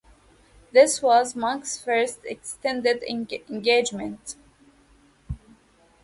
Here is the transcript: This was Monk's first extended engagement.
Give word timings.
This 0.71 0.99
was 0.99 1.35
Monk's 1.35 1.79
first 1.79 2.21
extended 2.25 3.03
engagement. 3.03 4.35